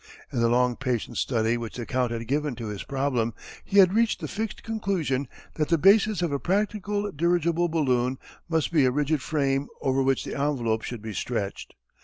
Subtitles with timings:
[0.33, 3.93] In the long patient study which the Count had given to his problem he had
[3.93, 5.27] reached the fixed conclusion
[5.57, 8.17] that the basis of a practical dirigible balloon
[8.49, 11.75] must be a rigid frame over which the envelope should be stretched.